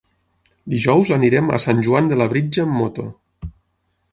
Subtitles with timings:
[0.73, 3.07] Dijous anirem a Sant Joan de Labritja amb moto.